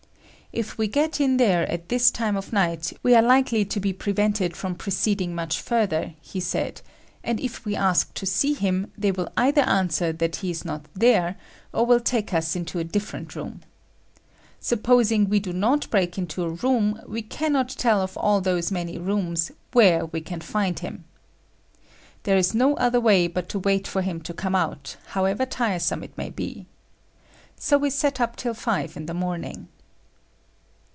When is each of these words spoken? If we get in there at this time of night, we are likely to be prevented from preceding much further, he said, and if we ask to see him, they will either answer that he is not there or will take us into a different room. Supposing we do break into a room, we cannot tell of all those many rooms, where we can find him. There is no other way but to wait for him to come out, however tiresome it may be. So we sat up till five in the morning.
If 0.53 0.77
we 0.77 0.89
get 0.89 1.21
in 1.21 1.37
there 1.37 1.65
at 1.71 1.87
this 1.87 2.11
time 2.11 2.35
of 2.35 2.51
night, 2.51 2.91
we 3.03 3.15
are 3.15 3.21
likely 3.21 3.63
to 3.63 3.79
be 3.79 3.93
prevented 3.93 4.53
from 4.57 4.75
preceding 4.75 5.33
much 5.33 5.61
further, 5.61 6.13
he 6.19 6.41
said, 6.41 6.81
and 7.23 7.39
if 7.39 7.63
we 7.63 7.73
ask 7.73 8.13
to 8.15 8.25
see 8.25 8.51
him, 8.51 8.91
they 8.97 9.13
will 9.13 9.31
either 9.37 9.61
answer 9.61 10.11
that 10.11 10.35
he 10.43 10.51
is 10.51 10.65
not 10.65 10.87
there 10.93 11.37
or 11.71 11.85
will 11.85 12.01
take 12.01 12.33
us 12.33 12.53
into 12.53 12.79
a 12.79 12.83
different 12.83 13.33
room. 13.33 13.61
Supposing 14.59 15.29
we 15.29 15.39
do 15.39 15.53
break 15.89 16.17
into 16.17 16.43
a 16.43 16.49
room, 16.49 16.99
we 17.07 17.21
cannot 17.21 17.69
tell 17.69 18.01
of 18.01 18.17
all 18.17 18.41
those 18.41 18.71
many 18.73 18.97
rooms, 18.97 19.53
where 19.71 20.07
we 20.07 20.19
can 20.19 20.41
find 20.41 20.79
him. 20.79 21.05
There 22.23 22.35
is 22.35 22.53
no 22.53 22.73
other 22.75 22.99
way 22.99 23.27
but 23.27 23.47
to 23.55 23.59
wait 23.59 23.87
for 23.87 24.01
him 24.01 24.19
to 24.23 24.33
come 24.33 24.55
out, 24.55 24.97
however 25.15 25.45
tiresome 25.45 26.03
it 26.03 26.17
may 26.17 26.29
be. 26.29 26.65
So 27.55 27.77
we 27.77 27.89
sat 27.89 28.19
up 28.19 28.35
till 28.35 28.53
five 28.53 28.97
in 28.97 29.05
the 29.05 29.13
morning. 29.13 29.69